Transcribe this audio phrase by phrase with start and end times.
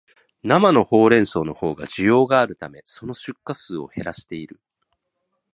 [0.41, 4.59] 生ホウレンソウのほうが需要があるため、その出荷数を減らしている